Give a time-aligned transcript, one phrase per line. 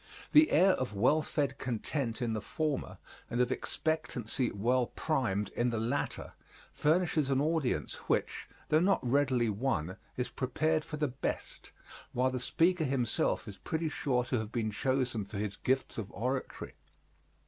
[0.31, 2.97] The air of well fed content in the former,
[3.29, 6.33] and of expectancy well primed in the latter,
[6.73, 11.71] furnishes an audience which, though not readily won, is prepared for the best,
[12.13, 16.09] while the speaker himself is pretty sure to have been chosen for his gifts of
[16.13, 16.73] oratory.